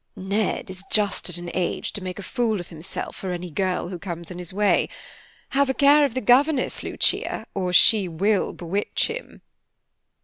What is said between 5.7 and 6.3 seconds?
care of the